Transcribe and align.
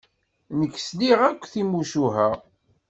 Nekk 0.59 0.75
sliɣ 0.87 1.19
akk 1.29 1.43
timucuha. 1.51 2.29